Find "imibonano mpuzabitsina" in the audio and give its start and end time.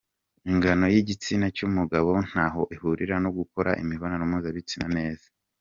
3.83-4.87